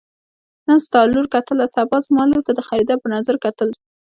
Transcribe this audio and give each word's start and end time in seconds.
نن 0.67 0.77
ستا 0.85 1.01
لور 1.11 1.25
کتله 1.35 1.65
سبا 1.75 1.97
زما 2.05 2.23
لور 2.29 2.41
ته 2.47 2.51
د 2.55 2.59
خريدار 2.67 2.97
په 3.01 3.07
نظر 3.15 3.35
کتل. 3.45 3.69